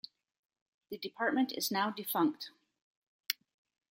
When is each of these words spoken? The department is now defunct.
The 0.89 0.97
department 0.97 1.51
is 1.55 1.69
now 1.69 1.91
defunct. 1.91 2.49